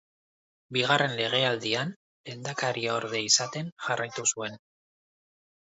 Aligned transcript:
Bigarren 0.77 1.13
legealdian, 1.19 1.93
lehendakariorde 2.31 3.23
izaten 3.29 3.73
jarraitu 3.89 4.31
zuen. 4.35 4.63